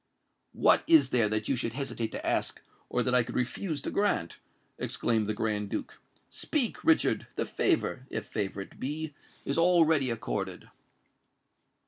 "What 0.55 0.81
is 0.87 1.09
there 1.11 1.29
that 1.29 1.47
you 1.47 1.55
should 1.55 1.73
hesitate 1.73 2.11
to 2.13 2.25
ask 2.25 2.59
or 2.89 3.03
that 3.03 3.13
I 3.13 3.21
could 3.21 3.35
refuse 3.35 3.83
to 3.83 3.91
grant?" 3.91 4.39
exclaimed 4.79 5.27
the 5.27 5.35
Grand 5.35 5.69
Duke. 5.69 6.01
"Speak, 6.27 6.83
Richard:—the 6.83 7.45
favour—if 7.45 8.25
favour 8.25 8.61
it 8.61 8.79
be—is 8.79 9.59
already 9.59 10.09
accorded." 10.09 10.69